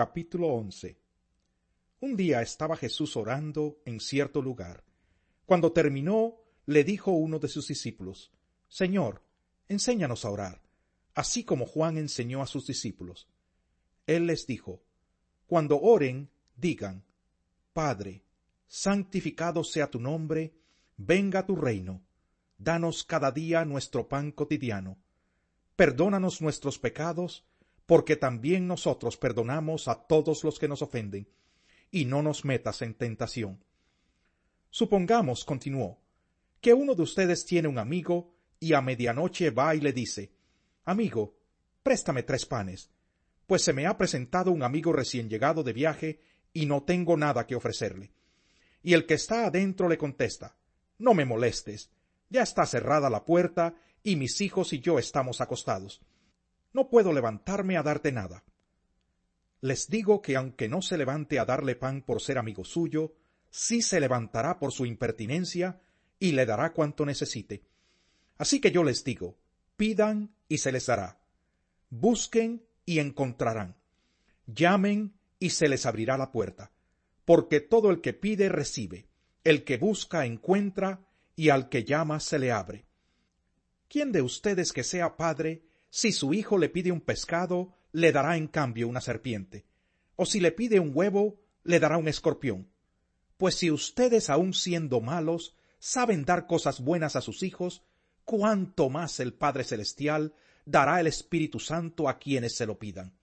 [0.00, 0.98] Capítulo 11
[2.00, 4.82] Un día estaba Jesús orando en cierto lugar.
[5.44, 8.32] Cuando terminó, le dijo uno de sus discípulos,
[8.66, 9.22] Señor,
[9.68, 10.62] enséñanos a orar,
[11.14, 13.28] así como Juan enseñó a sus discípulos.
[14.06, 14.82] Él les dijo,
[15.46, 17.04] Cuando oren, digan,
[17.74, 18.24] Padre,
[18.68, 20.54] santificado sea tu nombre,
[20.96, 22.02] venga tu reino,
[22.56, 24.96] danos cada día nuestro pan cotidiano,
[25.76, 27.44] perdónanos nuestros pecados,
[27.90, 31.26] porque también nosotros perdonamos a todos los que nos ofenden,
[31.90, 33.64] y no nos metas en tentación.
[34.70, 35.98] Supongamos, continuó,
[36.60, 40.30] que uno de ustedes tiene un amigo y a medianoche va y le dice,
[40.84, 41.34] Amigo,
[41.82, 42.92] préstame tres panes,
[43.48, 46.20] pues se me ha presentado un amigo recién llegado de viaje
[46.52, 48.12] y no tengo nada que ofrecerle.
[48.84, 50.54] Y el que está adentro le contesta,
[50.96, 51.90] No me molestes,
[52.28, 56.00] ya está cerrada la puerta y mis hijos y yo estamos acostados
[56.72, 58.44] no puedo levantarme a darte nada.
[59.60, 63.14] Les digo que aunque no se levante a darle pan por ser amigo suyo,
[63.50, 65.80] sí se levantará por su impertinencia
[66.18, 67.62] y le dará cuanto necesite.
[68.38, 69.36] Así que yo les digo,
[69.76, 71.20] pidan y se les dará.
[71.90, 73.76] Busquen y encontrarán.
[74.46, 76.72] Llamen y se les abrirá la puerta.
[77.24, 79.08] Porque todo el que pide recibe,
[79.44, 82.86] el que busca encuentra, y al que llama se le abre.
[83.88, 88.36] ¿Quién de ustedes que sea padre si su hijo le pide un pescado, le dará
[88.36, 89.66] en cambio una serpiente,
[90.16, 92.70] o si le pide un huevo, le dará un escorpión.
[93.36, 97.82] Pues si ustedes, aun siendo malos, saben dar cosas buenas a sus hijos,
[98.24, 103.14] cuánto más el Padre Celestial dará el Espíritu Santo a quienes se lo pidan.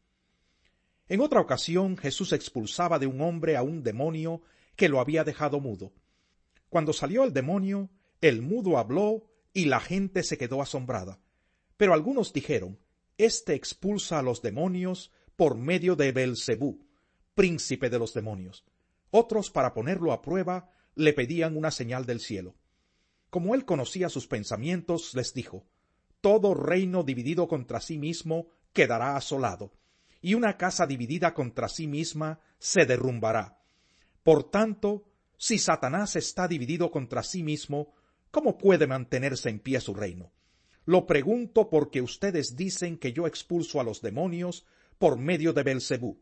[1.08, 4.42] En otra ocasión Jesús expulsaba de un hombre a un demonio
[4.76, 5.94] que lo había dejado mudo.
[6.70, 9.24] Cuando salió el demonio, el mudo habló
[9.54, 11.20] y la gente se quedó asombrada.
[11.78, 12.80] Pero algunos dijeron,
[13.18, 16.86] Este expulsa a los demonios por medio de Belcebú,
[17.36, 18.66] príncipe de los demonios.
[19.12, 22.56] Otros, para ponerlo a prueba, le pedían una señal del cielo.
[23.30, 25.66] Como él conocía sus pensamientos, les dijo,
[26.22, 29.74] Todo reino dividido contra sí mismo quedará asolado,
[30.22, 33.62] y una casa dividida contra sí misma se derrumbará.
[34.24, 35.06] Por tanto,
[35.38, 37.94] si Satanás está dividido contra sí mismo,
[38.32, 40.32] ¿cómo puede mantenerse en pie su reino?
[40.88, 44.66] Lo pregunto porque ustedes dicen que yo expulso a los demonios
[44.98, 46.18] por medio de Belcebú.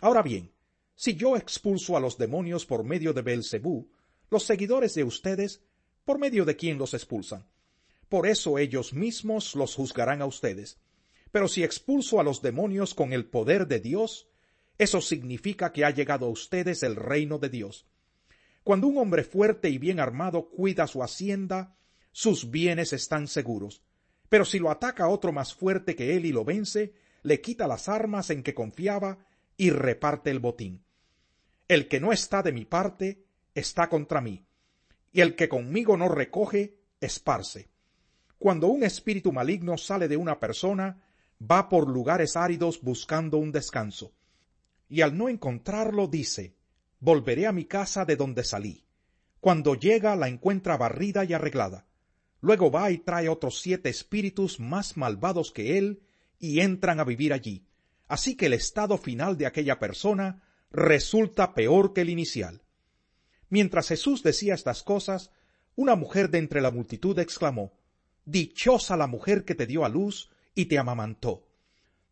[0.00, 0.52] Ahora bien,
[0.94, 3.90] si yo expulso a los demonios por medio de Belcebú,
[4.30, 5.62] los seguidores de ustedes,
[6.04, 7.44] ¿por medio de quién los expulsan?
[8.08, 10.78] Por eso ellos mismos los juzgarán a ustedes.
[11.32, 14.28] Pero si expulso a los demonios con el poder de Dios,
[14.78, 17.84] eso significa que ha llegado a ustedes el reino de Dios.
[18.62, 21.76] Cuando un hombre fuerte y bien armado cuida su hacienda,
[22.12, 23.82] sus bienes están seguros.
[24.34, 27.88] Pero si lo ataca otro más fuerte que él y lo vence, le quita las
[27.88, 29.16] armas en que confiaba
[29.56, 30.82] y reparte el botín.
[31.68, 33.22] El que no está de mi parte
[33.54, 34.44] está contra mí,
[35.12, 37.68] y el que conmigo no recoge, esparce.
[38.36, 41.00] Cuando un espíritu maligno sale de una persona,
[41.40, 44.14] va por lugares áridos buscando un descanso,
[44.88, 46.56] y al no encontrarlo dice,
[46.98, 48.84] volveré a mi casa de donde salí.
[49.38, 51.86] Cuando llega la encuentra barrida y arreglada.
[52.44, 56.02] Luego va y trae otros siete espíritus más malvados que él
[56.38, 57.64] y entran a vivir allí.
[58.06, 62.60] Así que el estado final de aquella persona resulta peor que el inicial.
[63.48, 65.30] Mientras Jesús decía estas cosas,
[65.74, 67.72] una mujer de entre la multitud exclamó,
[68.26, 71.48] Dichosa la mujer que te dio a luz y te amamantó.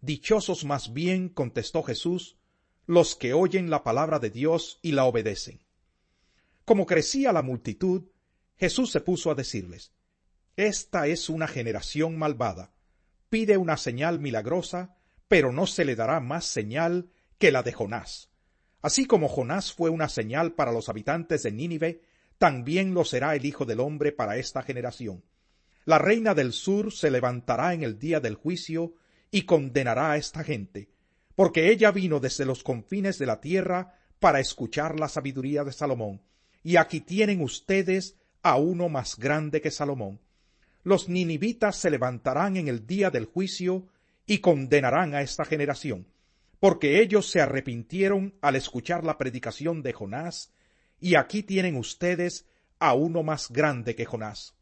[0.01, 2.39] Dichosos más bien, contestó Jesús,
[2.87, 5.61] los que oyen la palabra de Dios y la obedecen.
[6.65, 8.05] Como crecía la multitud,
[8.57, 9.93] Jesús se puso a decirles,
[10.57, 12.73] esta es una generación malvada.
[13.31, 14.95] Pide una señal milagrosa,
[15.27, 17.09] pero no se le dará más señal
[17.39, 18.29] que la de Jonás.
[18.83, 22.03] Así como Jonás fue una señal para los habitantes de Nínive,
[22.37, 25.25] también lo será el Hijo del Hombre para esta generación.
[25.87, 28.93] La reina del sur se levantará en el día del juicio
[29.31, 30.91] y condenará a esta gente,
[31.35, 36.21] porque ella vino desde los confines de la tierra para escuchar la sabiduría de Salomón.
[36.63, 40.21] Y aquí tienen ustedes a uno más grande que Salomón
[40.83, 43.89] los ninivitas se levantarán en el día del juicio
[44.27, 46.09] y condenarán a esta generación,
[46.61, 50.53] porque ellos se arrepintieron al escuchar la predicación de Jonás,
[51.01, 52.47] y aquí tienen ustedes
[52.79, 54.55] a uno más grande que Jonás.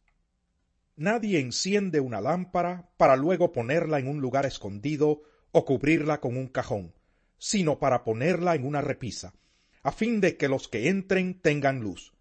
[0.96, 5.22] Nadie enciende una lámpara para luego ponerla en un lugar escondido
[5.52, 6.94] o cubrirla con un cajón,
[7.38, 9.34] sino para ponerla en una repisa,
[9.82, 12.12] a fin de que los que entren tengan luz.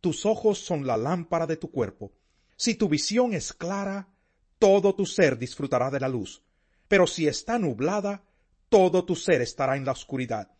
[0.00, 2.12] Tus ojos son la lámpara de tu cuerpo.
[2.60, 4.10] Si tu visión es clara,
[4.58, 6.42] todo tu ser disfrutará de la luz,
[6.88, 8.22] pero si está nublada,
[8.68, 10.52] todo tu ser estará en la oscuridad.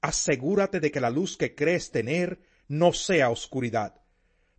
[0.00, 3.94] Asegúrate de que la luz que crees tener no sea oscuridad.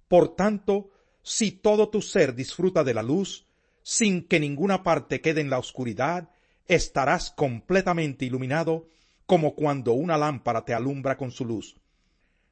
[0.08, 0.90] Por tanto,
[1.22, 3.46] si todo tu ser disfruta de la luz,
[3.84, 6.30] sin que ninguna parte quede en la oscuridad,
[6.68, 8.88] estarás completamente iluminado
[9.26, 11.76] como cuando una lámpara te alumbra con su luz.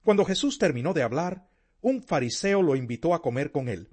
[0.03, 1.47] Cuando Jesús terminó de hablar,
[1.79, 3.87] un fariseo lo invitó a comer con él.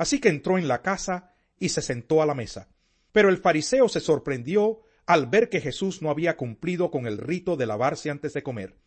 [0.00, 2.70] Así que entró en la casa y se sentó a la mesa.
[3.12, 7.54] Pero el fariseo se sorprendió al ver que Jesús no había cumplido con el rito
[7.54, 8.78] de lavarse antes de comer.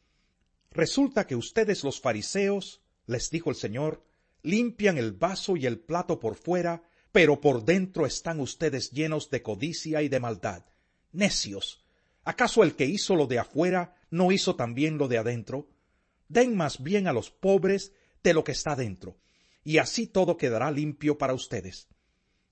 [0.72, 4.04] Resulta que ustedes los fariseos, les dijo el Señor,
[4.42, 6.82] limpian el vaso y el plato por fuera,
[7.12, 10.66] pero por dentro están ustedes llenos de codicia y de maldad.
[11.12, 11.86] Necios.
[12.24, 15.70] ¿Acaso el que hizo lo de afuera no hizo también lo de adentro?
[16.28, 17.94] Den más bien a los pobres
[18.24, 19.20] de lo que está dentro,
[19.64, 21.88] y así todo quedará limpio para ustedes.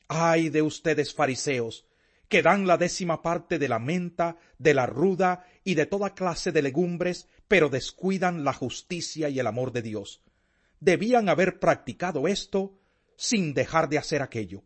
[0.08, 1.86] Ay de ustedes fariseos,
[2.28, 6.52] que dan la décima parte de la menta, de la ruda y de toda clase
[6.52, 10.24] de legumbres, pero descuidan la justicia y el amor de Dios.
[10.80, 12.80] Debían haber practicado esto
[13.18, 14.64] sin dejar de hacer aquello.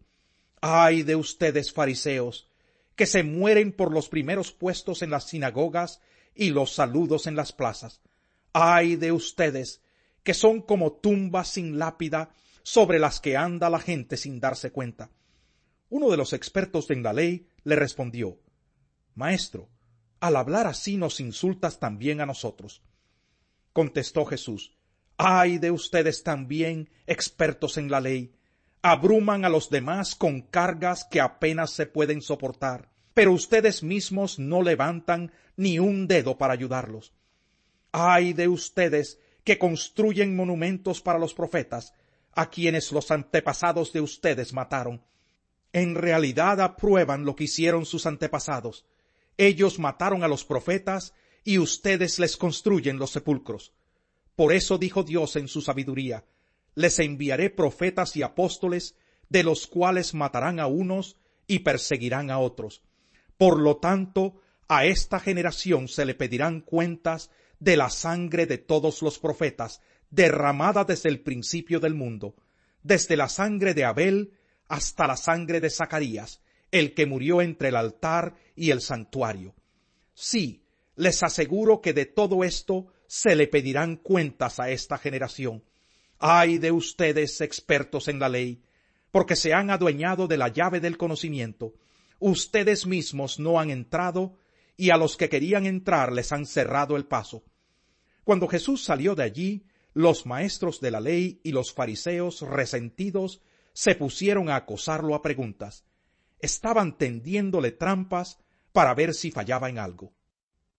[0.62, 2.50] Ay de ustedes fariseos,
[2.96, 6.02] que se mueren por los primeros puestos en las sinagogas
[6.34, 8.02] y los saludos en las plazas.
[8.54, 9.82] Ay de ustedes,
[10.26, 12.32] que son como tumbas sin lápida
[12.64, 15.12] sobre las que anda la gente sin darse cuenta.
[15.88, 18.40] Uno de los expertos en la ley le respondió
[19.14, 19.70] Maestro,
[20.20, 22.82] al hablar así nos insultas también a nosotros.
[23.72, 24.76] Contestó Jesús
[25.18, 28.34] Ay de ustedes también, expertos en la ley,
[28.82, 34.62] abruman a los demás con cargas que apenas se pueden soportar, pero ustedes mismos no
[34.62, 37.14] levantan ni un dedo para ayudarlos.
[37.94, 41.94] Ay de ustedes que construyen monumentos para los profetas,
[42.34, 45.02] a quienes los antepasados de ustedes mataron,
[45.72, 48.86] en realidad aprueban lo que hicieron sus antepasados.
[49.38, 51.14] Ellos mataron a los profetas
[51.44, 53.74] y ustedes les construyen los sepulcros.
[54.36, 56.26] Por eso dijo Dios en su sabiduría,
[56.74, 58.96] les enviaré profetas y apóstoles,
[59.30, 61.18] de los cuales matarán a unos
[61.48, 62.82] y perseguirán a otros.
[63.38, 69.02] Por lo tanto, a esta generación se le pedirán cuentas de la sangre de todos
[69.02, 72.36] los profetas, derramada desde el principio del mundo,
[72.84, 74.34] desde la sangre de Abel
[74.68, 76.42] hasta la sangre de Zacarías,
[76.72, 79.56] el que murió entre el altar y el santuario.
[80.14, 80.64] Sí,
[80.96, 85.64] les aseguro que de todo esto se le pedirán cuentas a esta generación.
[86.20, 88.62] Ay de ustedes, expertos en la ley,
[89.12, 91.74] porque se han adueñado de la llave del conocimiento.
[92.20, 94.38] Ustedes mismos no han entrado
[94.78, 97.44] y a los que querían entrar les han cerrado el paso.
[98.24, 103.42] Cuando Jesús salió de allí, los maestros de la ley y los fariseos resentidos
[103.74, 105.86] se pusieron a acosarlo a preguntas.
[106.40, 108.40] Estaban tendiéndole trampas
[108.72, 110.14] para ver si fallaba en algo.